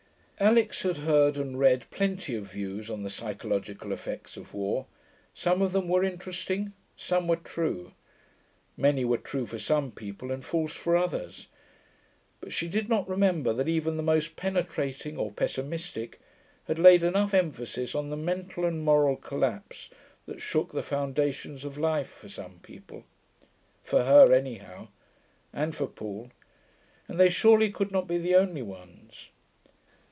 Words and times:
Alix 0.41 0.81
had 0.81 0.97
heard 0.97 1.37
and 1.37 1.59
read 1.59 1.85
plenty 1.91 2.33
of 2.33 2.51
views 2.51 2.89
on 2.89 3.03
the 3.03 3.11
psychological 3.11 3.91
effects 3.91 4.35
of 4.35 4.55
war; 4.55 4.87
some 5.35 5.61
of 5.61 5.71
them 5.71 5.87
were 5.87 6.03
interesting, 6.03 6.73
some 6.95 7.27
were 7.27 7.35
true; 7.35 7.91
many 8.75 9.05
were 9.05 9.19
true 9.19 9.45
for 9.45 9.59
some 9.59 9.91
people 9.91 10.31
and 10.31 10.43
false 10.43 10.73
for 10.73 10.97
others; 10.97 11.45
but 12.39 12.51
she 12.51 12.67
did 12.67 12.89
not 12.89 13.07
remember 13.07 13.53
that 13.53 13.67
even 13.69 13.97
the 13.97 14.01
most 14.01 14.35
penetrating 14.35 15.15
(or 15.15 15.29
pessimistic) 15.29 16.19
had 16.65 16.79
laid 16.79 17.03
enough 17.03 17.35
emphasis 17.35 17.93
on 17.93 18.09
the 18.09 18.17
mental 18.17 18.65
and 18.65 18.83
moral 18.83 19.17
collapse 19.17 19.91
that 20.25 20.41
shook 20.41 20.71
the 20.71 20.81
foundations 20.81 21.63
of 21.63 21.77
life 21.77 22.09
for 22.09 22.29
some 22.29 22.57
people. 22.63 23.03
For 23.83 24.05
her, 24.05 24.33
anyhow, 24.33 24.87
and 25.53 25.75
for 25.75 25.85
Paul; 25.85 26.31
and 27.07 27.19
they 27.19 27.29
surely 27.29 27.69
could 27.69 27.91
not 27.91 28.07
be 28.07 28.17
the 28.17 28.33
only 28.33 28.63
ones. 28.63 29.29